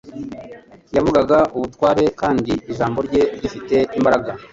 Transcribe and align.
Yavuganaga 0.95 1.39
ubutware 1.55 2.03
kandi 2.21 2.51
ijambo 2.71 2.99
rye 3.07 3.21
rifite 3.41 3.77
imbaraga. 3.97 4.31